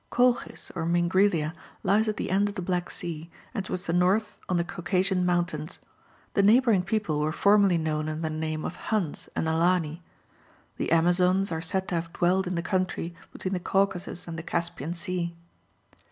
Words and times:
Colchis 0.09 0.71
or 0.73 0.83
Mingrelia 0.87 1.53
lies 1.83 2.07
at 2.07 2.17
the 2.17 2.31
end 2.31 2.49
of 2.49 2.55
the 2.55 2.61
Black 2.63 2.89
Sea, 2.89 3.29
and 3.53 3.63
towards 3.63 3.85
the 3.85 3.93
north 3.93 4.39
on 4.49 4.57
the 4.57 4.63
Caucasian 4.63 5.27
mountains. 5.27 5.77
The 6.33 6.41
neighbouring 6.41 6.81
people 6.81 7.19
were 7.19 7.31
formerly 7.31 7.77
known 7.77 8.09
under 8.09 8.23
the 8.23 8.31
name 8.35 8.65
of 8.65 8.75
Huns 8.89 9.29
and 9.35 9.47
Alani. 9.47 10.01
The 10.77 10.91
Amazons 10.91 11.51
are 11.51 11.61
said 11.61 11.87
to 11.89 11.95
have 12.01 12.11
dwelt 12.13 12.47
in 12.47 12.55
the 12.55 12.63
country 12.63 13.13
between 13.31 13.53
the 13.53 13.59
Caucasus 13.59 14.27
and 14.27 14.39
the 14.39 14.43
Caspian 14.43 14.95
Sea. 14.95 15.35